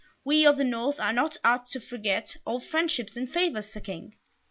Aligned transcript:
We 0.25 0.47
of 0.47 0.57
the 0.57 0.63
North 0.63 0.99
are 0.99 1.13
not 1.13 1.37
apt 1.43 1.69
to 1.73 1.79
forget 1.79 2.35
old 2.43 2.65
friendships 2.65 3.15
and 3.15 3.29
favours, 3.29 3.69
Sir 3.71 3.81
King." 3.81 4.15